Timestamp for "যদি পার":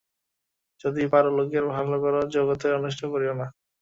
0.83-1.25